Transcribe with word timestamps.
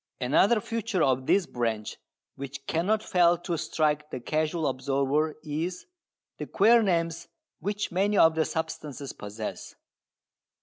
Another 0.19 0.59
feature 0.59 1.03
of 1.03 1.27
this 1.27 1.45
branch 1.45 1.97
which 2.35 2.65
cannot 2.65 3.03
fail 3.03 3.37
to 3.37 3.55
strike 3.55 4.09
the 4.09 4.19
casual 4.19 4.65
observer 4.65 5.35
is 5.43 5.85
the 6.39 6.47
queer 6.47 6.81
names 6.81 7.27
which 7.59 7.91
many 7.91 8.17
of 8.17 8.33
the 8.33 8.45
substances 8.45 9.13
possess. 9.13 9.75